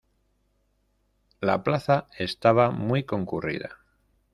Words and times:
La 1.41 1.61
plaza 1.61 2.07
estaba 2.17 2.71
muy 2.71 3.03
concurrida 3.03 3.77